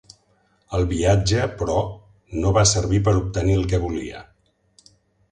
El 0.75 0.85
viatge, 0.93 1.43
però, 1.59 1.75
no 2.45 2.53
va 2.55 2.63
servir 2.69 3.01
per 3.09 3.13
obtenir 3.19 3.57
el 3.59 3.67
que 3.75 3.81
volia. 3.85 4.23